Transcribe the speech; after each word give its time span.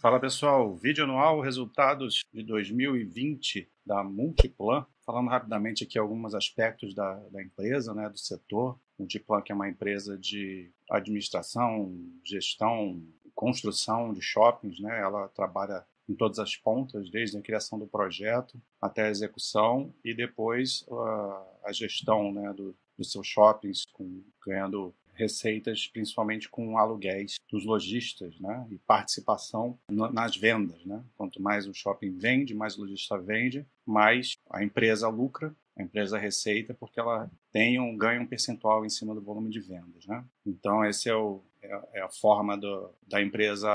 Fala 0.00 0.18
pessoal, 0.18 0.74
vídeo 0.74 1.04
anual, 1.04 1.42
resultados 1.42 2.22
de 2.32 2.42
2020 2.42 3.70
da 3.84 4.02
Multiplan. 4.02 4.86
Falando 5.04 5.28
rapidamente 5.28 5.84
aqui 5.84 5.98
alguns 5.98 6.34
aspectos 6.34 6.94
da, 6.94 7.16
da 7.30 7.42
empresa, 7.42 7.92
né, 7.92 8.08
do 8.08 8.18
setor. 8.18 8.80
Multiplan 8.98 9.42
que 9.42 9.52
é 9.52 9.54
uma 9.54 9.68
empresa 9.68 10.16
de 10.16 10.70
administração, 10.90 11.94
gestão, 12.24 13.02
construção 13.34 14.14
de 14.14 14.22
shoppings, 14.22 14.80
né? 14.80 15.02
Ela 15.02 15.28
trabalha 15.28 15.84
em 16.08 16.14
todas 16.14 16.38
as 16.38 16.56
pontas, 16.56 17.10
desde 17.10 17.36
a 17.36 17.42
criação 17.42 17.78
do 17.78 17.86
projeto 17.86 18.58
até 18.80 19.02
a 19.02 19.10
execução 19.10 19.92
e 20.02 20.14
depois 20.14 20.82
uh, 20.88 21.44
a 21.62 21.72
gestão 21.72 22.32
né, 22.32 22.54
do, 22.54 22.74
dos 22.96 23.12
seus 23.12 23.26
shoppings, 23.26 23.84
com, 23.92 24.22
ganhando 24.46 24.94
receitas 25.20 25.86
principalmente 25.86 26.48
com 26.48 26.78
aluguéis 26.78 27.36
dos 27.50 27.64
lojistas, 27.64 28.38
né? 28.40 28.66
E 28.70 28.78
participação 28.78 29.78
nas 29.88 30.36
vendas, 30.36 30.84
né? 30.84 31.04
Quanto 31.16 31.40
mais 31.42 31.66
o 31.66 31.74
shopping 31.74 32.16
vende, 32.16 32.54
mais 32.54 32.76
o 32.76 32.80
lojista 32.80 33.18
vende, 33.18 33.66
mais 33.86 34.36
a 34.50 34.64
empresa 34.64 35.08
lucra, 35.08 35.54
a 35.76 35.82
empresa 35.82 36.18
receita, 36.18 36.74
porque 36.74 36.98
ela 36.98 37.30
tem 37.52 37.78
um 37.80 37.96
ganho 37.96 38.22
um 38.22 38.26
percentual 38.26 38.84
em 38.84 38.90
cima 38.90 39.14
do 39.14 39.20
volume 39.20 39.50
de 39.50 39.60
vendas, 39.60 40.06
né? 40.06 40.24
Então 40.46 40.84
esse 40.84 41.08
é 41.08 41.14
o 41.14 41.42
é, 41.62 41.98
é 41.98 42.00
a 42.00 42.08
forma 42.08 42.56
do, 42.56 42.90
da 43.06 43.20
empresa 43.20 43.70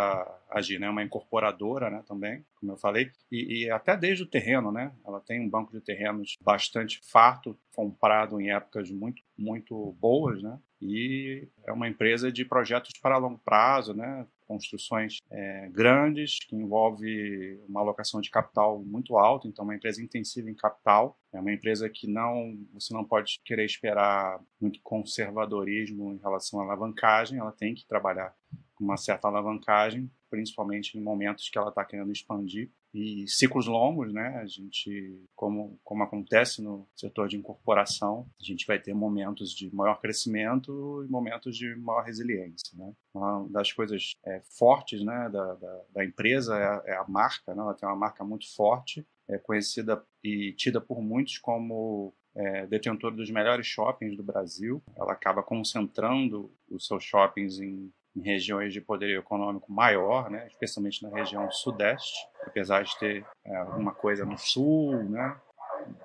agir, 0.50 0.80
né? 0.80 0.89
Uma 0.89 1.03
incorporadora, 1.03 1.89
né? 1.89 2.03
Também, 2.08 2.44
como 2.55 2.72
eu 2.72 2.77
falei, 2.77 3.12
e, 3.31 3.66
e, 3.66 3.70
até 3.70 3.95
desde 3.95 4.23
o 4.23 4.27
terreno, 4.27 4.72
né? 4.72 4.91
Ela 5.05 5.20
tem 5.20 5.39
um 5.39 5.50
banco 5.50 5.72
de 5.72 5.81
terrenos 5.81 6.36
bastante 6.41 7.00
farto, 7.03 7.58
comprado 7.75 8.39
em 8.41 8.52
épocas 8.52 8.89
muito 8.89 9.22
muito 9.38 9.95
boas, 10.00 10.41
né? 10.41 10.58
E 10.88 11.48
é 11.66 11.71
uma 11.71 11.88
empresa 11.88 12.31
de 12.31 12.45
projetos 12.45 12.91
para 13.02 13.17
longo 13.17 13.39
prazo, 13.39 13.94
né? 13.94 14.25
construções 14.48 15.17
é, 15.31 15.70
grandes, 15.71 16.38
que 16.45 16.55
envolve 16.55 17.59
uma 17.67 17.81
alocação 17.81 18.22
de 18.22 18.30
capital 18.30 18.80
muito 18.83 19.17
alta, 19.17 19.47
então 19.47 19.64
é 19.64 19.67
uma 19.67 19.75
empresa 19.75 20.03
intensiva 20.03 20.50
em 20.50 20.53
capital, 20.53 21.17
é 21.33 21.39
uma 21.39 21.52
empresa 21.52 21.89
que 21.89 22.08
não 22.08 22.55
você 22.73 22.94
não 22.94 23.03
pode 23.03 23.39
querer 23.44 23.66
esperar 23.66 24.39
muito 24.61 24.80
conservadorismo 24.83 26.14
em 26.14 26.17
relação 26.17 26.59
à 26.59 26.64
alavancagem, 26.64 27.39
ela 27.39 27.52
tem 27.52 27.73
que 27.73 27.88
trabalhar 27.88 28.36
uma 28.80 28.98
certa 28.98 29.28
alavancagem, 29.28 30.09
principalmente 30.30 30.98
em 30.98 31.02
momentos 31.02 31.50
que 31.50 31.58
ela 31.58 31.70
está 31.70 31.84
querendo 31.86 32.12
expandir 32.12 32.70
e 32.94 33.28
ciclos 33.28 33.67
longos, 33.67 34.14
né? 34.14 34.40
A 34.42 34.45
gente, 34.45 35.22
como, 35.36 35.78
como 35.84 36.04
acontece 36.04 36.62
no 36.62 36.88
setor 36.95 37.28
de 37.28 37.36
incorporação, 37.36 38.26
a 38.40 38.44
gente 38.44 38.66
vai 38.66 38.80
ter 38.80 38.94
momentos 38.94 39.52
de 39.52 39.73
maior 39.76 40.00
crescimento 40.00 41.04
e 41.06 41.12
momentos 41.12 41.58
de 41.58 41.76
maior 41.76 42.04
resiliência, 42.04 42.72
né? 42.78 42.94
Uma 43.14 43.48
das 43.50 43.73
coisas 43.73 44.14
é, 44.26 44.42
fortes, 44.58 45.04
né, 45.04 45.30
da, 45.30 45.56
da, 45.56 45.82
da 45.94 46.06
empresa 46.06 46.58
é 46.58 46.64
a, 46.64 46.84
é 46.86 46.95
a, 46.95 47.06
marca, 47.06 47.54
né? 47.54 47.62
Ela 47.62 47.73
tem 47.73 47.88
uma 47.88 47.98
marca 47.98 48.23
muito 48.23 48.54
forte, 48.56 49.06
é 49.28 49.38
conhecida 49.38 50.02
e 50.23 50.54
tida 50.54 50.80
por 50.80 51.02
muitos 51.02 51.38
como 51.38 52.14
é, 52.34 52.66
detentora 52.66 53.14
dos 53.14 53.30
melhores 53.30 53.67
shoppings 53.67 54.16
do 54.16 54.23
Brasil. 54.23 54.82
Ela 54.95 55.12
acaba 55.12 55.44
concentrando 55.44 56.50
os 56.70 56.88
seus 56.88 57.04
shoppings 57.04 57.60
em 57.60 57.92
em 58.16 58.21
regiões 58.21 58.71
de 58.71 58.80
poder 58.80 59.17
econômico 59.19 59.71
maior, 59.71 60.30
né, 60.30 60.47
especialmente 60.47 61.03
na 61.03 61.09
região 61.09 61.49
sudeste, 61.52 62.27
apesar 62.45 62.83
de 62.83 62.97
ter 62.97 63.25
é, 63.44 63.55
alguma 63.58 63.94
coisa 63.94 64.25
no 64.25 64.38
sul, 64.38 65.03
né, 65.03 65.35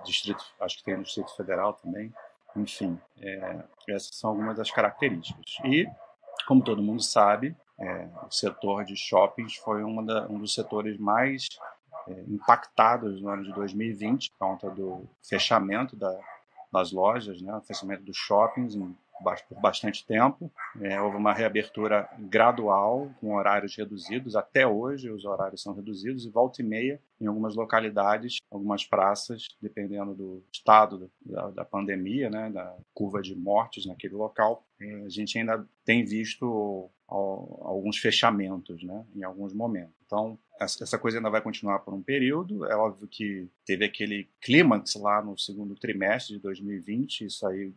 distrito, 0.04 0.44
acho 0.60 0.78
que 0.78 0.84
tem 0.84 0.96
no 0.96 1.02
Distrito 1.02 1.34
Federal 1.36 1.72
também. 1.74 2.12
Enfim, 2.56 2.98
é, 3.20 3.62
essas 3.88 4.16
são 4.16 4.30
algumas 4.30 4.56
das 4.56 4.70
características. 4.70 5.58
E, 5.64 5.86
como 6.46 6.62
todo 6.62 6.82
mundo 6.82 7.02
sabe, 7.02 7.56
é, 7.78 8.08
o 8.26 8.30
setor 8.30 8.84
de 8.84 8.96
shoppings 8.96 9.56
foi 9.56 9.82
da, 10.04 10.26
um 10.28 10.38
dos 10.38 10.52
setores 10.52 10.98
mais 10.98 11.48
é, 12.08 12.12
impactados 12.28 13.20
no 13.20 13.28
ano 13.28 13.44
de 13.44 13.52
2020, 13.52 14.30
por 14.32 14.38
conta 14.38 14.70
do 14.70 15.08
fechamento 15.22 15.96
da, 15.96 16.18
das 16.72 16.92
lojas, 16.92 17.40
né, 17.40 17.60
fechamento 17.66 18.02
dos 18.02 18.16
shoppings 18.16 18.74
em 18.74 18.96
por 19.22 19.60
bastante 19.60 20.06
tempo. 20.06 20.50
É, 20.80 21.00
houve 21.00 21.16
uma 21.16 21.32
reabertura 21.32 22.08
gradual, 22.18 23.10
com 23.20 23.34
horários 23.34 23.76
reduzidos. 23.76 24.36
Até 24.36 24.66
hoje, 24.66 25.10
os 25.10 25.24
horários 25.24 25.62
são 25.62 25.74
reduzidos 25.74 26.24
e 26.24 26.30
volta 26.30 26.62
e 26.62 26.64
meia, 26.64 27.00
em 27.20 27.26
algumas 27.26 27.54
localidades, 27.54 28.38
algumas 28.50 28.84
praças, 28.84 29.48
dependendo 29.60 30.14
do 30.14 30.42
estado 30.52 31.10
da, 31.24 31.50
da 31.50 31.64
pandemia, 31.64 32.30
né, 32.30 32.50
da 32.50 32.76
curva 32.94 33.20
de 33.20 33.34
mortes 33.34 33.84
naquele 33.86 34.14
local, 34.14 34.64
é, 34.80 35.04
a 35.04 35.08
gente 35.08 35.38
ainda 35.38 35.66
tem 35.84 36.04
visto 36.04 36.90
alguns 37.06 37.98
fechamentos, 37.98 38.82
né, 38.84 39.04
em 39.14 39.24
alguns 39.24 39.52
momentos. 39.52 39.94
Então, 40.06 40.38
essa 40.60 40.98
coisa 40.98 41.18
ainda 41.18 41.30
vai 41.30 41.40
continuar 41.40 41.78
por 41.78 41.94
um 41.94 42.02
período. 42.02 42.66
É 42.66 42.76
óbvio 42.76 43.08
que 43.08 43.48
teve 43.64 43.84
aquele 43.84 44.28
clímax 44.42 44.94
lá 44.96 45.22
no 45.22 45.38
segundo 45.38 45.74
trimestre 45.74 46.34
de 46.34 46.42
2020. 46.42 47.24
Isso 47.24 47.46
aí, 47.46 47.72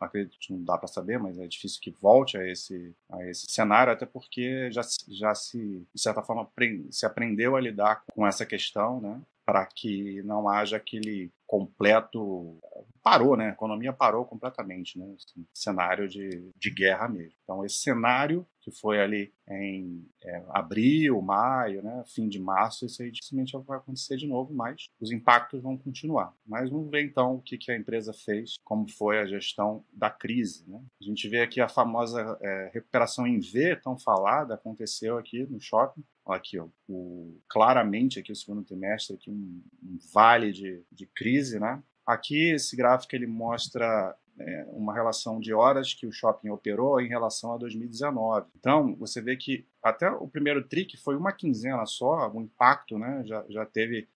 acredito 0.00 0.36
não 0.50 0.64
dá 0.64 0.76
para 0.76 0.88
saber, 0.88 1.18
mas 1.18 1.38
é 1.38 1.46
difícil 1.46 1.80
que 1.80 1.92
volte 1.92 2.36
a 2.36 2.46
esse, 2.46 2.92
a 3.08 3.24
esse 3.28 3.46
cenário, 3.48 3.92
até 3.92 4.04
porque 4.04 4.68
já, 4.72 4.82
já 5.08 5.34
se, 5.34 5.86
de 5.94 6.02
certa 6.02 6.22
forma, 6.22 6.48
se 6.90 7.06
aprendeu 7.06 7.54
a 7.54 7.60
lidar 7.60 8.02
com 8.12 8.26
essa 8.26 8.44
questão, 8.44 8.83
né? 9.00 9.20
Para 9.44 9.66
que 9.66 10.22
não 10.22 10.48
haja 10.48 10.76
aquele 10.76 11.30
completo 11.46 12.58
parou, 13.04 13.36
né? 13.36 13.50
A 13.50 13.52
economia 13.52 13.92
parou 13.92 14.24
completamente, 14.24 14.98
né? 14.98 15.04
Assim, 15.14 15.46
cenário 15.52 16.08
de, 16.08 16.50
de 16.56 16.70
guerra 16.70 17.06
mesmo. 17.06 17.34
Então 17.44 17.62
esse 17.62 17.76
cenário 17.76 18.46
que 18.62 18.70
foi 18.70 18.98
ali 18.98 19.30
em 19.46 20.08
é, 20.22 20.42
abril, 20.48 21.20
maio, 21.20 21.82
né? 21.82 22.02
Fim 22.06 22.26
de 22.30 22.40
março, 22.40 22.86
isso 22.86 23.02
aí 23.02 23.10
dificilmente 23.10 23.54
vai 23.58 23.76
acontecer 23.76 24.16
de 24.16 24.26
novo, 24.26 24.54
mas 24.54 24.86
os 24.98 25.12
impactos 25.12 25.60
vão 25.60 25.76
continuar. 25.76 26.34
Mas 26.46 26.70
vamos 26.70 26.90
ver 26.90 27.04
então 27.04 27.34
o 27.34 27.42
que, 27.42 27.58
que 27.58 27.70
a 27.70 27.76
empresa 27.76 28.14
fez, 28.14 28.54
como 28.64 28.88
foi 28.90 29.18
a 29.18 29.26
gestão 29.26 29.84
da 29.92 30.08
crise, 30.08 30.64
né? 30.66 30.82
A 30.98 31.04
gente 31.04 31.28
vê 31.28 31.42
aqui 31.42 31.60
a 31.60 31.68
famosa 31.68 32.38
é, 32.40 32.70
recuperação 32.72 33.26
em 33.26 33.38
V, 33.38 33.76
tão 33.76 33.98
falada, 33.98 34.54
aconteceu 34.54 35.18
aqui 35.18 35.44
no 35.44 35.60
shopping 35.60 36.02
aqui, 36.26 36.58
ó, 36.58 36.66
o, 36.88 37.38
claramente 37.48 38.18
aqui 38.18 38.32
o 38.32 38.36
segundo 38.36 38.64
trimestre, 38.64 39.14
aqui 39.14 39.30
um, 39.30 39.62
um 39.82 39.98
vale 40.12 40.52
de, 40.52 40.82
de 40.90 41.06
crise, 41.06 41.60
né? 41.60 41.82
Aqui 42.06 42.50
esse 42.50 42.76
gráfico 42.76 43.14
ele 43.14 43.26
mostra 43.26 44.14
é, 44.38 44.66
uma 44.70 44.92
relação 44.92 45.38
de 45.38 45.52
horas 45.52 45.94
que 45.94 46.06
o 46.06 46.12
shopping 46.12 46.48
operou 46.50 47.00
em 47.00 47.08
relação 47.08 47.52
a 47.52 47.56
2019. 47.56 48.46
Então 48.58 48.94
você 48.96 49.20
vê 49.20 49.36
que 49.36 49.66
até 49.82 50.10
o 50.10 50.26
primeiro 50.26 50.66
trick 50.66 50.96
foi 50.96 51.16
uma 51.16 51.32
quinzena 51.32 51.86
só, 51.86 52.30
o 52.30 52.40
impacto, 52.40 52.98
né? 52.98 53.22
Já, 53.24 53.44
já 53.48 53.66
teve 53.66 54.08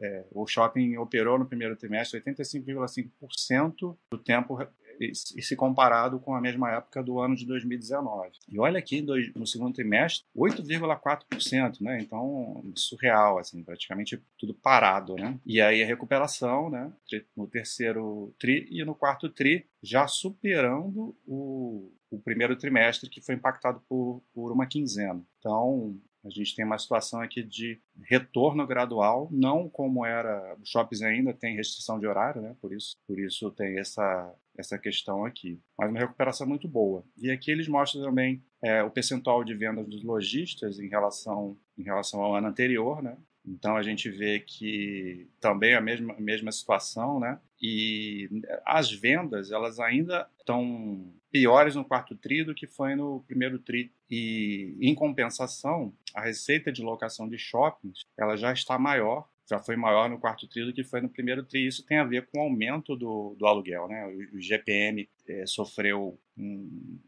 é, 0.00 0.24
o 0.30 0.46
shopping 0.46 0.96
operou 0.96 1.38
no 1.38 1.46
primeiro 1.46 1.76
trimestre 1.76 2.20
85,5% 2.20 3.96
do 4.10 4.18
tempo 4.18 4.56
e 5.00 5.42
se 5.42 5.56
comparado 5.56 6.18
com 6.18 6.34
a 6.34 6.40
mesma 6.40 6.70
época 6.72 7.02
do 7.02 7.20
ano 7.20 7.34
de 7.36 7.46
2019. 7.46 8.30
E 8.48 8.58
olha 8.58 8.78
aqui 8.78 9.02
no 9.34 9.46
segundo 9.46 9.74
trimestre, 9.74 10.24
8,4%, 10.36 11.80
né? 11.80 12.00
Então, 12.00 12.62
surreal, 12.74 13.38
assim, 13.38 13.62
praticamente 13.62 14.22
tudo 14.38 14.54
parado, 14.54 15.14
né? 15.14 15.38
E 15.44 15.60
aí 15.60 15.82
a 15.82 15.86
recuperação, 15.86 16.70
né? 16.70 16.92
No 17.36 17.46
terceiro 17.46 18.34
tri 18.38 18.66
e 18.70 18.84
no 18.84 18.94
quarto 18.94 19.28
tri, 19.28 19.66
já 19.82 20.06
superando 20.06 21.16
o, 21.26 21.92
o 22.10 22.18
primeiro 22.18 22.56
trimestre 22.56 23.10
que 23.10 23.20
foi 23.20 23.34
impactado 23.34 23.80
por, 23.88 24.22
por 24.34 24.52
uma 24.52 24.66
quinzena. 24.66 25.22
Então, 25.38 25.98
a 26.26 26.30
gente 26.30 26.56
tem 26.56 26.64
uma 26.64 26.78
situação 26.78 27.20
aqui 27.20 27.42
de 27.42 27.80
retorno 28.02 28.66
gradual, 28.66 29.28
não 29.30 29.68
como 29.68 30.04
era. 30.04 30.56
Os 30.60 30.68
shoppings 30.68 31.02
ainda 31.02 31.32
tem 31.32 31.54
restrição 31.54 32.00
de 32.00 32.06
horário, 32.06 32.42
né? 32.42 32.56
Por 32.60 32.72
isso, 32.72 32.96
por 33.06 33.18
isso 33.18 33.50
tem 33.52 33.78
essa, 33.78 34.34
essa 34.58 34.78
questão 34.78 35.24
aqui. 35.24 35.60
Mas 35.78 35.90
uma 35.90 35.98
recuperação 35.98 36.46
muito 36.46 36.68
boa. 36.68 37.04
E 37.16 37.30
aqui 37.30 37.50
eles 37.50 37.68
mostram 37.68 38.02
também 38.02 38.42
é, 38.62 38.82
o 38.82 38.90
percentual 38.90 39.44
de 39.44 39.54
vendas 39.54 39.86
dos 39.86 40.02
lojistas 40.02 40.78
em 40.78 40.88
relação, 40.88 41.56
em 41.78 41.82
relação 41.82 42.22
ao 42.22 42.34
ano 42.34 42.48
anterior, 42.48 43.02
né? 43.02 43.16
Então 43.46 43.76
a 43.76 43.82
gente 43.82 44.10
vê 44.10 44.40
que 44.40 45.28
também 45.40 45.74
a 45.74 45.80
mesma, 45.80 46.16
mesma 46.18 46.50
situação, 46.50 47.20
né? 47.20 47.38
E 47.62 48.28
as 48.64 48.90
vendas, 48.90 49.52
elas 49.52 49.78
ainda 49.78 50.28
estão 50.38 51.12
piores 51.30 51.74
no 51.74 51.84
quarto 51.84 52.16
tri 52.16 52.42
do 52.42 52.54
que 52.54 52.66
foi 52.66 52.94
no 52.94 53.22
primeiro 53.26 53.58
tri. 53.58 53.92
E, 54.10 54.76
em 54.80 54.94
compensação, 54.94 55.94
a 56.14 56.22
receita 56.22 56.72
de 56.72 56.82
locação 56.82 57.28
de 57.28 57.38
shoppings 57.38 58.00
ela 58.18 58.36
já 58.36 58.52
está 58.52 58.78
maior, 58.78 59.28
já 59.48 59.58
foi 59.58 59.76
maior 59.76 60.08
no 60.08 60.18
quarto 60.18 60.48
tri 60.48 60.64
do 60.64 60.72
que 60.72 60.84
foi 60.84 61.00
no 61.00 61.08
primeiro 61.08 61.44
tri. 61.44 61.66
Isso 61.66 61.84
tem 61.84 61.98
a 61.98 62.04
ver 62.04 62.26
com 62.26 62.38
o 62.38 62.42
aumento 62.42 62.96
do, 62.96 63.34
do 63.38 63.46
aluguel. 63.46 63.88
Né? 63.88 64.06
O, 64.06 64.36
o 64.36 64.40
GPM 64.40 65.08
é, 65.28 65.46
sofreu 65.46 66.18
um, 66.36 66.98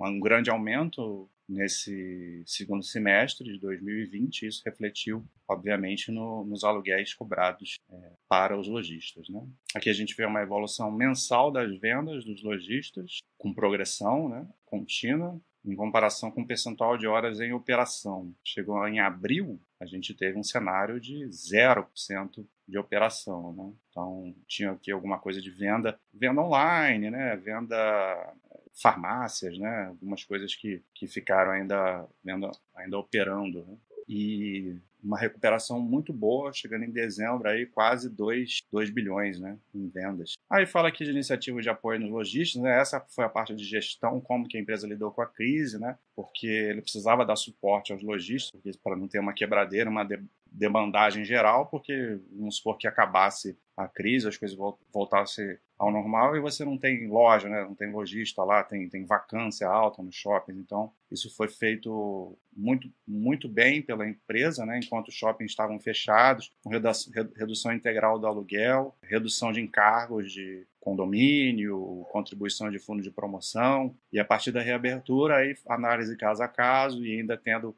um 0.00 0.20
grande 0.20 0.50
aumento 0.50 1.28
nesse 1.48 2.42
segundo 2.46 2.82
semestre 2.82 3.52
de 3.52 3.58
2020. 3.58 4.46
Isso 4.46 4.62
refletiu, 4.64 5.24
obviamente, 5.48 6.10
no, 6.10 6.44
nos 6.44 6.64
aluguéis 6.64 7.14
cobrados 7.14 7.78
é, 7.90 8.12
para 8.28 8.58
os 8.58 8.66
lojistas. 8.66 9.28
Né? 9.28 9.46
Aqui 9.74 9.90
a 9.90 9.92
gente 9.92 10.14
vê 10.14 10.24
uma 10.24 10.42
evolução 10.42 10.90
mensal 10.90 11.50
das 11.50 11.76
vendas 11.78 12.24
dos 12.24 12.42
lojistas, 12.42 13.18
com 13.36 13.52
progressão 13.52 14.28
né, 14.28 14.46
contínua. 14.64 15.40
Em 15.64 15.74
comparação 15.74 16.30
com 16.30 16.42
o 16.42 16.46
percentual 16.46 16.98
de 16.98 17.06
horas 17.06 17.40
em 17.40 17.52
operação. 17.52 18.34
Chegou 18.44 18.86
em 18.86 19.00
abril, 19.00 19.58
a 19.80 19.86
gente 19.86 20.14
teve 20.14 20.38
um 20.38 20.42
cenário 20.42 21.00
de 21.00 21.24
0% 21.26 22.46
de 22.66 22.78
operação, 22.78 23.52
né? 23.52 23.72
Então, 23.90 24.34
tinha 24.46 24.72
aqui 24.72 24.90
alguma 24.90 25.18
coisa 25.18 25.40
de 25.40 25.50
venda, 25.50 25.98
venda 26.12 26.40
online, 26.40 27.10
né? 27.10 27.36
Venda 27.36 28.34
farmácias, 28.82 29.58
né? 29.58 29.86
Algumas 29.86 30.24
coisas 30.24 30.54
que, 30.54 30.82
que 30.94 31.06
ficaram 31.06 31.52
ainda, 31.52 32.06
ainda, 32.26 32.50
ainda 32.74 32.98
operando. 32.98 33.64
Né? 33.64 33.76
E 34.08 34.76
uma 35.04 35.18
recuperação 35.18 35.78
muito 35.80 36.12
boa, 36.12 36.52
chegando 36.52 36.84
em 36.84 36.90
dezembro 36.90 37.48
aí 37.48 37.66
quase 37.66 38.08
2, 38.08 38.62
2 38.72 38.90
bilhões 38.90 39.38
né, 39.38 39.58
em 39.74 39.88
vendas. 39.88 40.32
Aí 40.50 40.66
fala 40.66 40.88
aqui 40.88 41.04
de 41.04 41.10
iniciativas 41.10 41.62
de 41.62 41.68
apoio 41.68 42.00
nos 42.00 42.10
lojistas, 42.10 42.62
né? 42.62 42.80
essa 42.80 43.00
foi 43.14 43.24
a 43.24 43.28
parte 43.28 43.54
de 43.54 43.64
gestão, 43.64 44.20
como 44.20 44.48
que 44.48 44.56
a 44.56 44.60
empresa 44.60 44.86
lidou 44.86 45.10
com 45.10 45.20
a 45.20 45.26
crise, 45.26 45.78
né? 45.78 45.98
porque 46.16 46.46
ele 46.46 46.80
precisava 46.80 47.24
dar 47.24 47.36
suporte 47.36 47.92
aos 47.92 48.02
lojistas, 48.02 48.60
para 48.82 48.96
não 48.96 49.06
ter 49.06 49.18
uma 49.18 49.34
quebradeira, 49.34 49.90
uma 49.90 50.08
demandagem 50.50 51.24
geral, 51.24 51.66
porque 51.66 52.18
vamos 52.32 52.56
supor 52.56 52.78
que 52.78 52.86
acabasse 52.86 53.58
a 53.76 53.88
crise, 53.88 54.28
as 54.28 54.36
coisas 54.36 54.56
voltassem 54.92 55.58
ao 55.84 55.92
normal 55.92 56.36
e 56.36 56.40
você 56.40 56.64
não 56.64 56.78
tem 56.78 57.06
loja, 57.06 57.48
né? 57.48 57.62
não 57.62 57.74
tem 57.74 57.92
lojista 57.92 58.42
lá, 58.42 58.62
tem, 58.64 58.88
tem 58.88 59.04
vacância 59.04 59.68
alta 59.68 60.02
nos 60.02 60.14
shoppings. 60.14 60.58
Então, 60.58 60.92
isso 61.10 61.34
foi 61.34 61.48
feito 61.48 62.36
muito, 62.56 62.90
muito 63.06 63.48
bem 63.48 63.82
pela 63.82 64.08
empresa, 64.08 64.64
né? 64.64 64.80
enquanto 64.82 65.08
os 65.08 65.14
shoppings 65.14 65.50
estavam 65.50 65.78
fechados, 65.78 66.52
com 66.62 66.70
redução 66.70 67.72
integral 67.72 68.18
do 68.18 68.26
aluguel, 68.26 68.94
redução 69.02 69.52
de 69.52 69.60
encargos 69.60 70.32
de 70.32 70.66
condomínio, 70.80 72.06
contribuição 72.10 72.70
de 72.70 72.78
fundo 72.78 73.02
de 73.02 73.10
promoção, 73.10 73.96
e 74.12 74.20
a 74.20 74.24
partir 74.24 74.52
da 74.52 74.60
reabertura, 74.60 75.36
aí 75.36 75.56
análise 75.66 76.14
caso 76.16 76.42
a 76.42 76.48
caso 76.48 77.04
e 77.04 77.18
ainda 77.18 77.38
tendo 77.38 77.74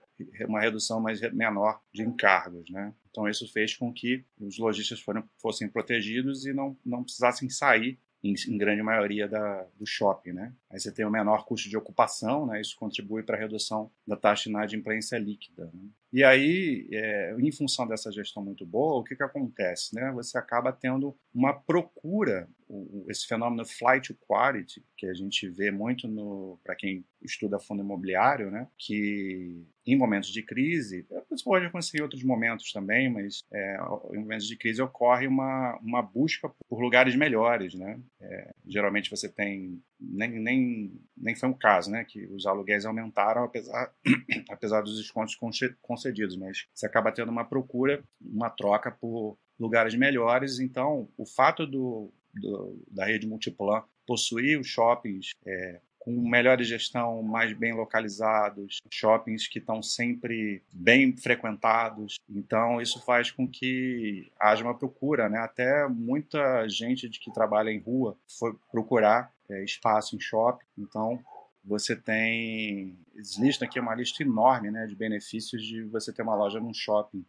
uma 0.49 0.61
redução 0.61 1.01
mais 1.01 1.21
menor 1.33 1.81
de 1.93 2.03
encargos. 2.03 2.69
Né? 2.69 2.93
Então, 3.17 3.27
isso 3.27 3.51
fez 3.51 3.75
com 3.75 3.91
que 3.91 4.23
os 4.39 4.59
lojistas 4.59 5.03
fossem 5.39 5.67
protegidos 5.67 6.45
e 6.45 6.53
não, 6.53 6.77
não 6.85 7.03
precisassem 7.03 7.49
sair 7.49 7.99
em, 8.23 8.35
em, 8.47 8.59
grande 8.59 8.83
maioria 8.83 9.27
da, 9.27 9.67
do 9.75 9.87
shopping, 9.87 10.33
né? 10.33 10.53
Aí 10.69 10.79
você 10.79 10.93
tem 10.93 11.07
o 11.07 11.11
menor 11.11 11.47
custo 11.47 11.67
de 11.67 11.79
ocupação, 11.79 12.47
né? 12.47 12.61
Isso 12.61 12.77
contribui 12.77 13.23
para 13.23 13.35
a 13.35 13.41
redução 13.41 13.91
da 14.07 14.17
taxa 14.17 14.45
de 14.45 14.51
inadimplência 14.51 15.17
líquida. 15.17 15.71
Né? 15.73 15.89
E 16.13 16.23
aí, 16.23 16.89
é, 16.93 17.37
em 17.39 17.53
função 17.53 17.87
dessa 17.87 18.13
gestão 18.13 18.43
muito 18.43 18.65
boa, 18.65 19.01
o 19.01 19.05
que, 19.05 19.17
que 19.17 19.23
acontece? 19.23 19.95
Né? 19.95 20.11
Você 20.13 20.39
acaba 20.39 20.73
tendo 20.73 21.17
uma 21.35 21.53
procura, 21.53 22.49
esse 23.09 23.27
fenômeno 23.27 23.65
flight 23.65 24.15
to 24.15 24.19
quality, 24.27 24.85
que 24.97 25.07
a 25.07 25.15
gente 25.15 25.49
vê 25.49 25.71
muito 25.71 26.59
para 26.65 26.75
quem 26.75 27.05
estuda 27.21 27.59
fundo 27.59 27.83
imobiliário, 27.83 28.51
né? 28.51 28.69
que 28.79 29.65
em 29.87 29.97
momentos 29.97 30.31
de 30.31 30.43
crise, 30.43 31.07
você 31.29 31.45
pode 31.45 31.67
acontecer 31.67 31.99
em 31.99 32.03
outros 32.03 32.23
momentos 32.23 32.73
também, 32.73 33.09
mas 33.09 33.43
é, 33.53 33.77
em 34.13 34.19
momentos 34.19 34.47
de 34.47 34.57
crise 34.57 34.83
ocorre 34.83 35.27
uma, 35.27 35.79
uma 35.81 36.03
busca 36.03 36.51
por 36.69 36.81
lugares 36.81 37.15
melhores. 37.15 37.75
Né? 37.75 38.01
É, 38.21 38.55
geralmente 38.67 39.11
você 39.11 39.29
tem 39.29 39.83
nem, 40.01 40.31
nem, 40.31 41.01
nem 41.17 41.35
foi 41.35 41.49
um 41.49 41.55
caso, 41.55 41.91
né? 41.91 42.05
Que 42.05 42.27
os 42.27 42.47
aluguéis 42.47 42.85
aumentaram 42.85 43.45
apesar, 43.45 43.93
apesar 44.51 44.83
dos 44.83 44.99
descontos 44.99 45.37
concedidos, 45.81 46.37
mas 46.37 46.67
você 46.75 46.87
acaba 46.87 47.13
tendo 47.13 47.31
uma 47.31 47.45
procura, 47.45 48.03
uma 48.21 48.51
troca 48.51 48.91
por 48.91 49.39
lugares 49.59 49.95
melhores. 49.95 50.59
Então, 50.59 51.09
o 51.17 51.27
fato 51.27 51.67
do, 51.67 52.13
do 52.35 52.83
da 52.91 53.07
rede 53.07 53.27
Multiplan 53.27 53.83
possuir 54.07 54.61
os 54.61 54.69
shoppings 54.69 55.31
é, 55.45 55.81
com 56.07 56.13
melhor 56.29 56.63
gestão, 56.63 57.21
mais 57.21 57.53
bem 57.53 57.75
localizados, 57.75 58.79
shoppings 58.89 59.49
que 59.49 59.59
estão 59.59 59.83
sempre 59.83 60.63
bem 60.73 61.17
frequentados. 61.17 62.15
Então, 62.31 62.81
isso 62.81 63.05
faz 63.05 63.33
com 63.33 63.49
que 63.49 64.31
haja 64.39 64.63
uma 64.63 64.79
procura, 64.79 65.29
né? 65.29 65.39
Até 65.39 65.89
muita 65.89 66.69
gente 66.69 67.09
de 67.09 67.19
que 67.19 67.33
trabalha 67.33 67.71
em 67.71 67.81
rua 67.81 68.17
foi 68.39 68.55
procurar 68.71 69.35
é, 69.51 69.65
espaço 69.65 70.17
em 70.17 70.21
shopping. 70.21 70.65
Então, 70.79 71.19
você 71.65 71.97
tem. 71.97 72.97
Listam 73.39 73.67
aqui 73.67 73.81
uma 73.81 73.95
lista 73.95 74.23
enorme 74.23 74.71
né, 74.71 74.87
de 74.87 74.95
benefícios 74.95 75.63
de 75.63 75.83
você 75.85 76.13
ter 76.13 76.23
uma 76.23 76.35
loja 76.35 76.61
num 76.61 76.73
shopping. 76.73 77.25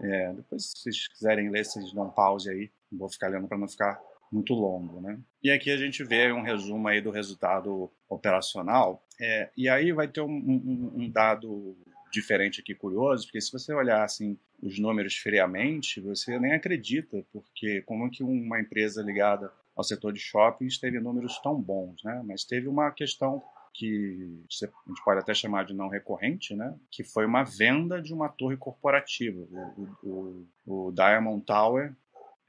É, 0.00 0.32
depois, 0.32 0.70
se 0.70 0.78
vocês 0.78 1.08
quiserem 1.08 1.50
ler, 1.50 1.64
vocês 1.64 1.92
dão 1.92 2.10
pause 2.10 2.50
aí. 2.50 2.70
Vou 2.90 3.08
ficar 3.08 3.28
lendo 3.28 3.46
para 3.46 3.58
não 3.58 3.68
ficar 3.68 4.00
muito 4.32 4.54
longo, 4.54 5.00
né? 5.00 5.18
E 5.42 5.50
aqui 5.50 5.70
a 5.70 5.76
gente 5.76 6.02
vê 6.02 6.32
um 6.32 6.42
resumo 6.42 6.88
aí 6.88 7.00
do 7.00 7.10
resultado 7.10 7.90
operacional. 8.08 9.04
É, 9.20 9.50
e 9.56 9.68
aí 9.68 9.92
vai 9.92 10.08
ter 10.08 10.22
um, 10.22 10.26
um, 10.26 10.92
um, 10.96 11.10
dado 11.10 11.76
diferente 12.10 12.60
aqui, 12.60 12.74
curioso, 12.74 13.26
porque 13.26 13.40
se 13.40 13.52
você 13.52 13.72
olhar 13.72 14.02
assim 14.02 14.36
os 14.62 14.78
números 14.78 15.16
friamente, 15.16 16.00
você 16.00 16.38
nem 16.38 16.52
acredita, 16.52 17.24
porque 17.32 17.82
como 17.82 18.10
que 18.10 18.22
uma 18.22 18.60
empresa 18.60 19.02
ligada 19.02 19.52
ao 19.76 19.84
setor 19.84 20.12
de 20.12 20.20
shoppings 20.20 20.78
teve 20.78 21.00
números 21.00 21.38
tão 21.40 21.60
bons, 21.60 22.02
né? 22.04 22.22
Mas 22.26 22.44
teve 22.44 22.68
uma 22.68 22.90
questão 22.90 23.42
que 23.72 24.40
a 24.40 24.88
gente 24.88 25.04
pode 25.04 25.20
até 25.20 25.34
chamar 25.34 25.64
de 25.64 25.74
não 25.74 25.88
recorrente, 25.88 26.54
né? 26.54 26.74
Que 26.90 27.02
foi 27.02 27.26
uma 27.26 27.42
venda 27.42 28.00
de 28.00 28.14
uma 28.14 28.28
torre 28.28 28.56
corporativa. 28.56 29.40
O, 29.76 30.46
o, 30.66 30.86
o 30.86 30.92
Diamond 30.92 31.44
Tower 31.44 31.92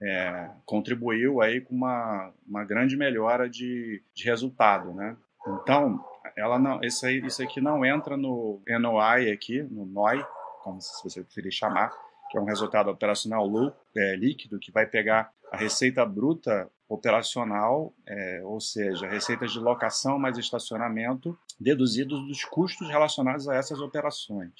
é, 0.01 0.51
contribuiu 0.65 1.41
aí 1.41 1.61
com 1.61 1.73
uma, 1.73 2.31
uma 2.47 2.63
grande 2.63 2.95
melhora 2.95 3.49
de, 3.49 4.03
de 4.13 4.23
resultado, 4.25 4.93
né? 4.93 5.17
Então, 5.47 6.03
ela 6.37 6.59
não, 6.59 6.81
isso, 6.81 7.05
aí, 7.05 7.19
isso 7.25 7.41
aqui 7.41 7.59
não 7.61 7.85
entra 7.85 8.15
no 8.17 8.61
NOI 8.67 9.31
aqui, 9.31 9.63
no 9.63 9.85
NOI, 9.85 10.23
como 10.63 10.81
se 10.81 11.03
você 11.03 11.23
preferir 11.23 11.51
chamar, 11.51 11.91
que 12.29 12.37
é 12.37 12.41
um 12.41 12.45
resultado 12.45 12.89
operacional 12.89 13.47
é, 13.95 14.15
líquido 14.15 14.59
que 14.59 14.71
vai 14.71 14.85
pegar 14.85 15.31
a 15.51 15.57
receita 15.57 16.05
bruta 16.05 16.69
operacional, 16.87 17.93
é, 18.05 18.41
ou 18.43 18.59
seja, 18.59 19.07
receitas 19.07 19.51
de 19.51 19.59
locação 19.59 20.19
mais 20.19 20.37
estacionamento, 20.37 21.37
deduzidos 21.59 22.25
dos 22.27 22.43
custos 22.43 22.87
relacionados 22.89 23.47
a 23.49 23.55
essas 23.55 23.79
operações. 23.79 24.53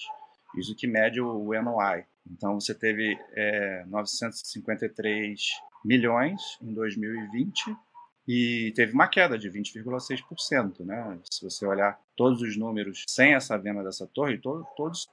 Isso 0.58 0.76
que 0.76 0.88
mede 0.88 1.22
o 1.22 1.52
NOI. 1.62 2.06
Então 2.30 2.60
você 2.60 2.74
teve 2.74 3.18
é, 3.34 3.84
953 3.88 5.40
milhões 5.84 6.42
em 6.62 6.74
2020 6.74 7.76
e 8.28 8.72
teve 8.76 8.94
uma 8.94 9.08
queda 9.08 9.38
de 9.38 9.50
20,6%. 9.50 10.86
Né? 10.86 11.20
Se 11.30 11.44
você 11.44 11.66
olhar 11.66 12.00
todos 12.16 12.42
os 12.42 12.58
números 12.58 13.04
sem 13.08 13.34
essa 13.34 13.58
venda 13.58 13.84
dessa 13.84 14.08
torre, 14.08 14.38
to 14.38 14.66
todos 14.76 15.08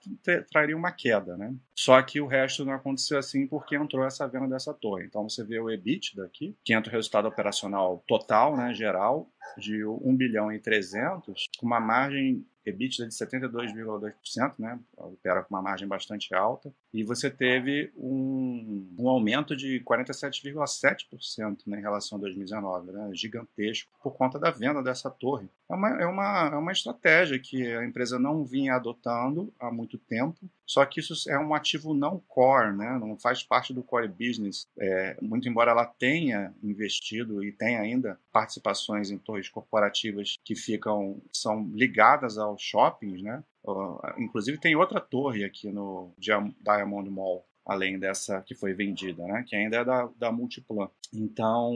trariam 0.50 0.78
uma 0.78 0.92
queda. 0.92 1.36
Né? 1.36 1.54
Só 1.74 2.00
que 2.02 2.20
o 2.20 2.26
resto 2.26 2.64
não 2.64 2.72
aconteceu 2.72 3.18
assim 3.18 3.46
porque 3.46 3.76
entrou 3.76 4.04
essa 4.04 4.26
venda 4.26 4.48
dessa 4.48 4.72
torre. 4.72 5.04
Então 5.04 5.28
você 5.28 5.44
vê 5.44 5.58
o 5.58 5.70
EBITDA 5.70 6.24
aqui, 6.24 6.56
que 6.64 6.74
entra 6.74 6.90
o 6.90 6.94
resultado 6.94 7.28
operacional 7.28 8.02
total, 8.06 8.56
né, 8.56 8.72
geral, 8.74 9.28
de 9.58 9.84
1 9.84 10.16
bilhão 10.16 10.52
e 10.52 10.58
300, 10.58 11.48
com 11.58 11.66
uma 11.66 11.80
margem 11.80 12.44
EBITDA 12.64 13.06
de 13.06 13.14
72,2%, 13.14 14.54
né? 14.58 14.78
opera 14.96 15.42
com 15.42 15.54
uma 15.54 15.62
margem 15.62 15.88
bastante 15.88 16.34
alta, 16.34 16.72
e 16.92 17.02
você 17.02 17.30
teve 17.30 17.92
um, 17.96 18.94
um 18.98 19.08
aumento 19.08 19.56
de 19.56 19.80
47,7% 19.80 21.58
né, 21.66 21.78
em 21.78 21.82
relação 21.82 22.18
a 22.18 22.20
2019, 22.20 22.92
né? 22.92 23.10
gigantesco, 23.12 23.90
por 24.02 24.14
conta 24.14 24.38
da 24.38 24.50
venda 24.50 24.82
dessa 24.82 25.10
torre. 25.10 25.48
É 25.68 25.74
uma, 25.74 25.88
é, 26.02 26.06
uma, 26.06 26.50
é 26.52 26.56
uma 26.56 26.72
estratégia 26.72 27.38
que 27.38 27.66
a 27.74 27.84
empresa 27.84 28.18
não 28.18 28.44
vinha 28.44 28.74
adotando 28.74 29.52
há 29.58 29.70
muito 29.70 29.98
tempo, 29.98 30.38
só 30.66 30.84
que 30.86 31.00
isso 31.00 31.14
é 31.30 31.38
um 31.38 31.54
ativo 31.54 31.92
não 31.92 32.18
core, 32.28 32.76
né? 32.76 32.98
não 32.98 33.16
faz 33.18 33.42
parte 33.42 33.74
do 33.74 33.82
core 33.82 34.08
business. 34.08 34.66
É, 34.78 35.16
muito 35.20 35.48
embora 35.48 35.70
ela 35.70 35.84
tenha 35.84 36.54
investido 36.62 37.44
e 37.44 37.52
tenha 37.52 37.80
ainda 37.80 38.18
participações 38.32 39.10
em 39.10 39.18
torres 39.18 39.48
corporativas 39.48 40.38
que 40.44 40.54
ficam 40.54 41.20
são 41.32 41.68
ligadas 41.74 42.38
aos 42.52 42.62
shoppings, 42.62 43.22
né? 43.22 43.42
Uh, 43.64 43.98
inclusive 44.18 44.58
tem 44.58 44.74
outra 44.76 45.00
torre 45.00 45.44
aqui 45.44 45.70
no 45.70 46.12
Diamond 46.18 47.08
Mall 47.10 47.46
além 47.64 47.98
dessa 47.98 48.42
que 48.42 48.54
foi 48.54 48.72
vendida, 48.72 49.24
né? 49.26 49.44
Que 49.46 49.56
ainda 49.56 49.78
é 49.78 49.84
da, 49.84 50.08
da 50.16 50.32
Multiplan. 50.32 50.88
Então, 51.12 51.72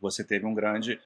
você 0.00 0.24
teve 0.24 0.46
um 0.46 0.54
grande, 0.54 1.00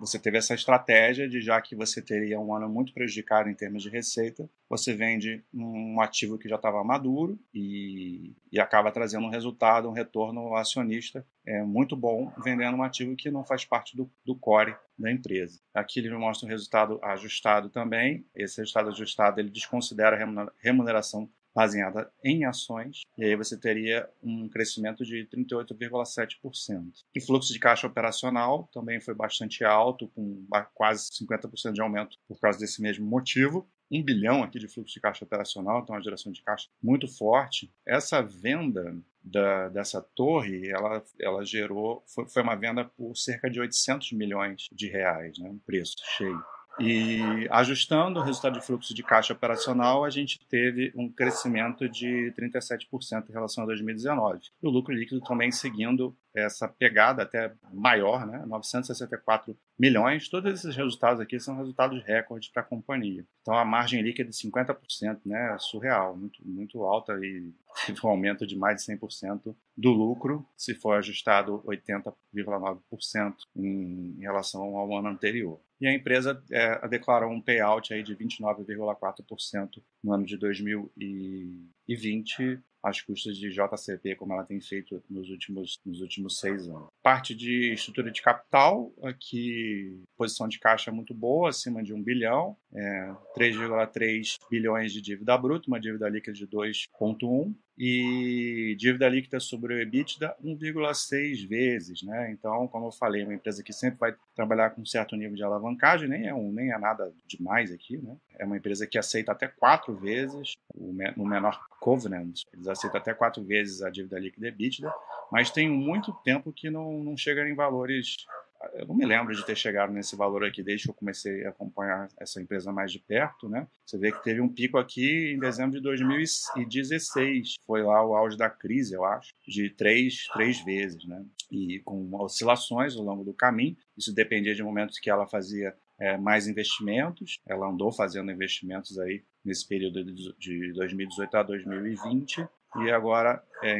você 0.00 0.18
teve 0.18 0.38
essa 0.38 0.54
estratégia 0.54 1.28
de 1.28 1.40
já 1.40 1.60
que 1.60 1.76
você 1.76 2.00
teria 2.00 2.40
um 2.40 2.54
ano 2.54 2.68
muito 2.68 2.92
prejudicado 2.92 3.48
em 3.48 3.54
termos 3.54 3.82
de 3.82 3.90
receita, 3.90 4.48
você 4.68 4.94
vende 4.94 5.44
um 5.52 6.00
ativo 6.00 6.38
que 6.38 6.48
já 6.48 6.56
estava 6.56 6.82
maduro 6.82 7.38
e, 7.52 8.34
e 8.50 8.58
acaba 8.58 8.90
trazendo 8.90 9.26
um 9.26 9.30
resultado, 9.30 9.88
um 9.88 9.92
retorno 9.92 10.54
acionista 10.54 11.26
é 11.44 11.62
muito 11.62 11.96
bom, 11.96 12.32
vendendo 12.42 12.76
um 12.76 12.82
ativo 12.82 13.16
que 13.16 13.30
não 13.30 13.44
faz 13.44 13.64
parte 13.64 13.96
do, 13.96 14.10
do 14.24 14.34
core 14.36 14.76
da 14.98 15.10
empresa. 15.10 15.60
Aqui 15.74 15.98
ele 15.98 16.10
mostra 16.16 16.46
um 16.46 16.50
resultado 16.50 17.00
ajustado 17.02 17.68
também. 17.68 18.24
Esse 18.34 18.58
resultado 18.58 18.90
ajustado 18.90 19.40
ele 19.40 19.50
desconsidera 19.50 20.16
a 20.16 20.52
remuneração 20.62 21.28
baseada 21.54 22.10
em 22.24 22.44
ações, 22.44 23.02
e 23.16 23.24
aí 23.24 23.36
você 23.36 23.58
teria 23.58 24.08
um 24.22 24.48
crescimento 24.48 25.04
de 25.04 25.26
38,7%. 25.26 26.92
E 27.14 27.20
fluxo 27.20 27.52
de 27.52 27.58
caixa 27.58 27.86
operacional 27.86 28.68
também 28.72 29.00
foi 29.00 29.14
bastante 29.14 29.64
alto, 29.64 30.08
com 30.08 30.46
quase 30.74 31.10
50% 31.10 31.72
de 31.72 31.80
aumento 31.80 32.16
por 32.26 32.38
causa 32.40 32.58
desse 32.58 32.80
mesmo 32.80 33.06
motivo. 33.06 33.68
Um 33.90 34.02
bilhão 34.02 34.42
aqui 34.42 34.58
de 34.58 34.68
fluxo 34.68 34.94
de 34.94 35.00
caixa 35.00 35.24
operacional, 35.24 35.80
então 35.82 35.94
uma 35.94 36.02
geração 36.02 36.32
de 36.32 36.42
caixa 36.42 36.68
muito 36.82 37.06
forte. 37.06 37.70
Essa 37.86 38.22
venda 38.22 38.96
da, 39.22 39.68
dessa 39.68 40.00
torre, 40.00 40.68
ela, 40.68 41.04
ela 41.20 41.44
gerou, 41.44 42.02
foi, 42.06 42.26
foi 42.28 42.42
uma 42.42 42.56
venda 42.56 42.84
por 42.84 43.14
cerca 43.16 43.50
de 43.50 43.60
800 43.60 44.12
milhões 44.12 44.68
de 44.72 44.88
reais, 44.88 45.38
né, 45.38 45.48
um 45.48 45.58
preço 45.58 45.96
cheio. 46.16 46.42
E 46.80 47.46
ajustando 47.50 48.18
o 48.18 48.22
resultado 48.22 48.58
de 48.58 48.64
fluxo 48.64 48.94
de 48.94 49.02
caixa 49.02 49.32
operacional, 49.32 50.04
a 50.04 50.10
gente 50.10 50.40
teve 50.46 50.92
um 50.96 51.08
crescimento 51.08 51.88
de 51.88 52.32
37% 52.38 53.28
em 53.28 53.32
relação 53.32 53.64
a 53.64 53.66
2019. 53.66 54.40
E 54.62 54.66
o 54.66 54.70
lucro 54.70 54.94
líquido 54.94 55.20
também 55.20 55.50
seguindo 55.50 56.16
essa 56.34 56.66
pegada 56.66 57.22
até 57.22 57.52
maior, 57.72 58.26
né? 58.26 58.42
964 58.46 59.56
milhões. 59.78 60.28
Todos 60.28 60.54
esses 60.54 60.74
resultados 60.74 61.20
aqui 61.20 61.38
são 61.38 61.56
resultados 61.56 62.02
recordes 62.04 62.48
para 62.48 62.62
a 62.62 62.64
companhia. 62.64 63.24
Então 63.42 63.54
a 63.54 63.64
margem 63.64 64.00
líquida 64.00 64.30
de 64.30 64.36
50%, 64.36 65.20
né? 65.26 65.56
Surreal, 65.58 66.16
muito, 66.16 66.40
muito 66.42 66.82
alta 66.84 67.12
e 67.22 67.52
teve 67.86 68.00
um 68.02 68.08
aumento 68.08 68.46
de 68.46 68.56
mais 68.56 68.82
de 68.82 68.92
100% 68.92 69.54
do 69.76 69.90
lucro, 69.90 70.46
se 70.56 70.74
for 70.74 70.96
ajustado 70.96 71.62
80,9% 71.66 73.34
em 73.56 74.16
relação 74.20 74.76
ao 74.76 74.96
ano 74.96 75.08
anterior 75.08 75.60
e 75.82 75.88
a 75.88 75.92
empresa 75.92 76.40
é, 76.52 76.86
declarou 76.86 77.32
um 77.32 77.42
payout 77.42 77.92
aí 77.92 78.04
de 78.04 78.14
29,4% 78.14 79.82
no 80.02 80.12
ano 80.12 80.24
de 80.24 80.36
2020 80.36 82.62
às 82.82 83.00
custas 83.00 83.36
de 83.36 83.50
JCP, 83.50 84.16
como 84.16 84.32
ela 84.32 84.44
tem 84.44 84.60
feito 84.60 85.02
nos 85.08 85.30
últimos, 85.30 85.78
nos 85.84 86.00
últimos 86.00 86.38
seis 86.38 86.68
anos. 86.68 86.88
Parte 87.02 87.34
de 87.34 87.72
estrutura 87.72 88.10
de 88.10 88.20
capital, 88.20 88.92
aqui 89.02 90.02
posição 90.16 90.48
de 90.48 90.58
caixa 90.58 90.90
muito 90.90 91.14
boa, 91.14 91.50
acima 91.50 91.82
de 91.82 91.92
um 91.92 92.02
bilhão, 92.02 92.56
é, 92.74 93.14
3,3 93.36 94.38
bilhões 94.50 94.92
de 94.92 95.00
dívida 95.00 95.36
bruta, 95.36 95.68
uma 95.68 95.80
dívida 95.80 96.08
líquida 96.08 96.32
de 96.32 96.46
2,1 96.46 97.54
e 97.76 98.76
dívida 98.78 99.08
líquida 99.08 99.40
sobre 99.40 99.74
o 99.74 99.80
EBITDA 99.80 100.36
1,6 100.44 101.48
vezes, 101.48 102.02
né? 102.02 102.30
Então, 102.30 102.68
como 102.68 102.86
eu 102.86 102.92
falei, 102.92 103.22
é 103.22 103.24
uma 103.24 103.34
empresa 103.34 103.62
que 103.62 103.72
sempre 103.72 103.98
vai 103.98 104.14
trabalhar 104.34 104.70
com 104.70 104.82
um 104.82 104.86
certo 104.86 105.16
nível 105.16 105.34
de 105.34 105.42
alavancagem, 105.42 106.08
nem 106.08 106.28
é 106.28 106.34
um, 106.34 106.52
nem 106.52 106.72
é 106.72 106.78
nada 106.78 107.12
demais 107.26 107.72
aqui, 107.72 107.96
né? 107.96 108.16
É 108.42 108.44
uma 108.44 108.56
empresa 108.56 108.88
que 108.88 108.98
aceita 108.98 109.30
até 109.30 109.46
quatro 109.46 109.94
vezes 109.94 110.54
o 110.74 110.92
no 111.16 111.24
menor 111.24 111.64
covenant, 111.78 112.42
eles 112.52 112.66
aceitam 112.66 113.00
até 113.00 113.14
quatro 113.14 113.40
vezes 113.44 113.82
a 113.82 113.88
dívida 113.88 114.18
líquida 114.18 114.48
EBITDA, 114.48 114.92
mas 115.30 115.50
tem 115.50 115.68
muito 115.68 116.12
tempo 116.24 116.52
que 116.52 116.68
não, 116.68 117.04
não 117.04 117.16
chega 117.16 117.48
em 117.48 117.54
valores 117.54 118.26
eu 118.74 118.86
não 118.86 118.94
me 118.94 119.04
lembro 119.04 119.34
de 119.34 119.44
ter 119.44 119.56
chegado 119.56 119.92
nesse 119.92 120.14
valor 120.14 120.44
aqui 120.44 120.62
desde 120.62 120.84
que 120.84 120.90
eu 120.90 120.94
comecei 120.94 121.44
a 121.44 121.50
acompanhar 121.50 122.08
essa 122.18 122.40
empresa 122.40 122.72
mais 122.72 122.92
de 122.92 122.98
perto, 122.98 123.48
né? 123.48 123.66
Você 123.84 123.98
vê 123.98 124.12
que 124.12 124.22
teve 124.22 124.40
um 124.40 124.48
pico 124.48 124.78
aqui 124.78 125.32
em 125.32 125.38
dezembro 125.38 125.72
de 125.72 125.80
2016, 125.80 127.54
foi 127.66 127.82
lá 127.82 128.04
o 128.04 128.14
auge 128.14 128.36
da 128.36 128.48
crise, 128.48 128.94
eu 128.94 129.04
acho, 129.04 129.34
de 129.46 129.70
três, 129.70 130.28
três 130.32 130.60
vezes, 130.64 131.04
né? 131.04 131.24
E 131.50 131.80
com 131.80 132.08
oscilações 132.14 132.96
ao 132.96 133.02
longo 133.02 133.24
do 133.24 133.34
caminho, 133.34 133.76
isso 133.96 134.14
dependia 134.14 134.54
de 134.54 134.62
momentos 134.62 134.98
que 134.98 135.10
ela 135.10 135.26
fazia 135.26 135.74
é, 136.02 136.16
mais 136.16 136.48
investimentos, 136.48 137.38
ela 137.46 137.68
andou 137.68 137.92
fazendo 137.92 138.32
investimentos 138.32 138.98
aí 138.98 139.22
nesse 139.44 139.66
período 139.66 140.04
de 140.04 140.72
2018 140.72 141.36
a 141.36 141.42
2020 141.44 142.44
e 142.78 142.90
agora 142.90 143.40
é, 143.62 143.76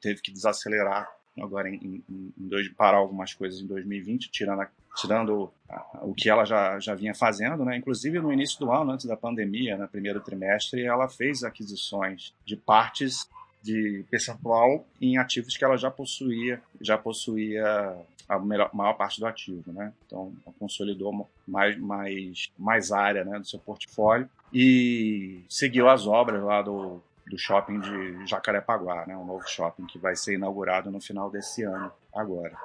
teve 0.00 0.22
que 0.22 0.32
desacelerar 0.32 1.06
agora 1.38 1.68
em, 1.68 1.74
em, 1.74 2.04
em 2.08 2.48
dois, 2.48 2.68
parar 2.70 2.96
algumas 2.96 3.34
coisas 3.34 3.60
em 3.60 3.66
2020, 3.66 4.30
tirando, 4.30 4.62
a, 4.62 4.70
tirando 4.96 5.52
o 6.00 6.14
que 6.14 6.30
ela 6.30 6.46
já, 6.46 6.80
já 6.80 6.94
vinha 6.94 7.14
fazendo, 7.14 7.64
né? 7.64 7.76
Inclusive 7.76 8.18
no 8.18 8.32
início 8.32 8.58
do 8.58 8.72
ano, 8.72 8.92
antes 8.92 9.04
da 9.04 9.16
pandemia, 9.16 9.76
no 9.76 9.86
primeiro 9.86 10.20
trimestre, 10.20 10.82
ela 10.82 11.06
fez 11.06 11.44
aquisições 11.44 12.34
de 12.46 12.56
partes 12.56 13.28
de 13.62 14.04
percentual 14.10 14.86
em 15.00 15.18
ativos 15.18 15.56
que 15.56 15.64
ela 15.64 15.76
já 15.76 15.90
possuía, 15.90 16.60
já 16.80 16.96
possuía 16.96 17.94
a 18.28 18.38
melhor, 18.38 18.70
maior 18.74 18.94
parte 18.94 19.18
do 19.20 19.26
ativo, 19.26 19.72
né? 19.72 19.92
Então, 20.06 20.32
consolidou 20.58 21.28
mais, 21.46 21.78
mais, 21.78 22.50
mais 22.58 22.92
área 22.92 23.24
né, 23.24 23.38
do 23.38 23.46
seu 23.46 23.58
portfólio 23.58 24.28
e 24.52 25.42
seguiu 25.48 25.88
as 25.88 26.06
obras 26.06 26.42
lá 26.42 26.62
do 26.62 27.00
do 27.28 27.38
shopping 27.38 27.80
de 27.80 28.26
Jacarepaguá, 28.26 29.06
né, 29.06 29.16
um 29.16 29.24
novo 29.24 29.46
shopping 29.46 29.86
que 29.86 29.98
vai 29.98 30.16
ser 30.16 30.34
inaugurado 30.34 30.90
no 30.90 31.00
final 31.00 31.30
desse 31.30 31.62
ano 31.62 31.92
agora. 32.14 32.56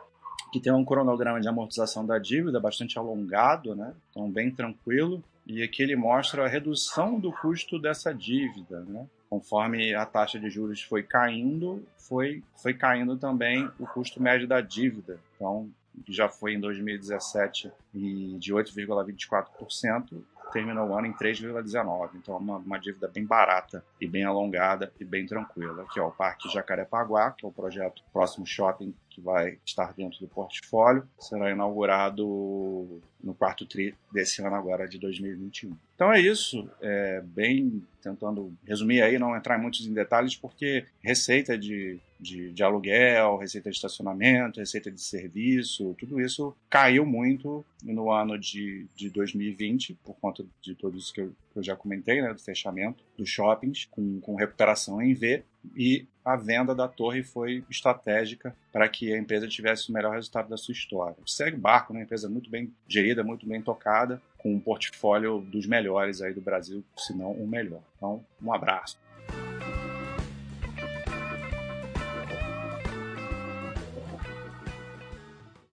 Que 0.51 0.59
tem 0.59 0.71
um 0.71 0.85
cronograma 0.85 1.41
de 1.41 1.47
amortização 1.47 2.05
da 2.05 2.17
dívida 2.17 2.59
bastante 2.59 2.97
alongado, 2.97 3.75
né, 3.75 3.93
então 4.09 4.29
bem 4.29 4.49
tranquilo, 4.49 5.23
e 5.45 5.61
aqui 5.61 5.83
ele 5.83 5.95
mostra 5.95 6.45
a 6.45 6.47
redução 6.47 7.19
do 7.19 7.31
custo 7.31 7.77
dessa 7.77 8.13
dívida, 8.13 8.79
né? 8.87 9.05
Conforme 9.33 9.95
a 9.95 10.05
taxa 10.05 10.39
de 10.39 10.47
juros 10.47 10.83
foi 10.83 11.01
caindo, 11.01 11.83
foi, 11.97 12.43
foi 12.55 12.71
caindo 12.71 13.17
também 13.17 13.67
o 13.79 13.87
custo 13.87 14.21
médio 14.21 14.47
da 14.47 14.61
dívida. 14.61 15.19
Então, 15.35 15.71
já 16.07 16.29
foi 16.29 16.53
em 16.53 16.59
2017 16.59 17.71
de 17.91 18.53
8,24%, 18.53 20.21
terminou 20.51 20.87
o 20.87 20.95
ano 20.95 21.07
em 21.07 21.13
3,19. 21.13 22.11
Então, 22.13 22.37
uma, 22.37 22.57
uma 22.57 22.77
dívida 22.79 23.07
bem 23.07 23.25
barata 23.25 23.83
e 23.99 24.07
bem 24.07 24.23
alongada 24.23 24.93
e 24.99 25.03
bem 25.03 25.25
tranquila. 25.25 25.81
Aqui, 25.81 25.99
ó, 25.99 26.09
o 26.09 26.11
Parque 26.11 26.47
Jacarepaguá, 26.53 27.31
que 27.31 27.43
é 27.43 27.49
o 27.49 27.51
projeto 27.51 28.03
próximo 28.13 28.45
shopping 28.45 28.93
que 29.13 29.21
vai 29.21 29.59
estar 29.63 29.93
dentro 29.93 30.19
do 30.19 30.27
portfólio, 30.27 31.07
será 31.19 31.51
inaugurado 31.51 33.01
no 33.23 33.33
quarto 33.33 33.65
tri 33.65 33.95
desse 34.11 34.41
ano 34.41 34.55
agora 34.55 34.87
de 34.87 34.97
2021. 34.97 35.75
Então 35.95 36.11
é 36.11 36.19
isso, 36.19 36.67
é, 36.81 37.21
bem 37.21 37.83
tentando 38.01 38.51
resumir 38.67 39.01
aí, 39.01 39.17
não 39.17 39.35
entrar 39.35 39.57
muitos 39.57 39.85
em 39.85 39.93
detalhes, 39.93 40.35
porque 40.35 40.85
receita 41.01 41.57
de, 41.57 41.99
de, 42.19 42.51
de, 42.51 42.63
aluguel, 42.63 43.37
receita 43.37 43.69
de 43.69 43.75
estacionamento, 43.75 44.59
receita 44.59 44.91
de 44.91 44.99
serviço, 44.99 45.95
tudo 45.97 46.19
isso 46.19 46.53
caiu 46.69 47.05
muito 47.05 47.63
no 47.81 48.11
ano 48.11 48.37
de, 48.37 48.85
de 48.95 49.09
2020, 49.09 49.93
por 50.03 50.15
conta 50.15 50.43
de 50.61 50.75
tudo 50.75 50.97
isso 50.97 51.13
que 51.13 51.21
eu, 51.21 51.33
que 51.53 51.59
eu 51.59 51.63
já 51.63 51.75
comentei, 51.75 52.21
né, 52.21 52.33
do 52.33 52.41
fechamento 52.41 53.03
dos 53.17 53.29
shoppings, 53.29 53.85
com, 53.85 54.19
com 54.19 54.35
recuperação 54.35 55.01
em 55.01 55.13
V, 55.13 55.43
e 55.77 56.05
a 56.23 56.35
venda 56.35 56.73
da 56.73 56.87
torre 56.87 57.23
foi 57.23 57.63
estratégica 57.69 58.55
para 58.71 58.87
que 58.87 59.13
a 59.13 59.17
empresa 59.17 59.47
tivesse 59.47 59.89
o 59.89 59.93
melhor 59.93 60.15
resultado 60.15 60.49
da 60.49 60.57
sua 60.57 60.71
história. 60.71 61.15
Segue 61.25 61.57
barco, 61.57 61.93
né? 61.93 61.99
uma 61.99 62.03
empresa 62.03 62.29
muito 62.29 62.49
bem 62.49 62.73
gerida, 62.87 63.23
muito 63.23 63.47
bem 63.47 63.61
tocada, 63.61 64.21
com 64.37 64.53
um 64.53 64.59
portfólio 64.59 65.39
dos 65.39 65.65
melhores 65.65 66.21
aí 66.21 66.33
do 66.33 66.41
Brasil, 66.41 66.83
se 66.97 67.15
não 67.15 67.31
o 67.31 67.47
melhor. 67.47 67.81
Então, 67.97 68.23
um 68.41 68.53
abraço. 68.53 68.97